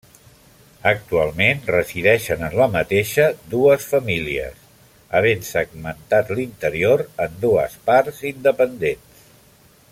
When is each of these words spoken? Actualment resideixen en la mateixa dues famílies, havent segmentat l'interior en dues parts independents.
Actualment 0.91 1.59
resideixen 1.73 2.41
en 2.47 2.55
la 2.61 2.67
mateixa 2.77 3.27
dues 3.53 3.85
famílies, 3.91 4.65
havent 5.19 5.47
segmentat 5.51 6.35
l'interior 6.41 7.05
en 7.27 7.41
dues 7.47 7.81
parts 7.91 8.27
independents. 8.35 9.27